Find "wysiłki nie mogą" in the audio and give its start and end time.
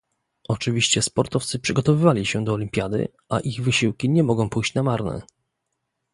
3.61-4.49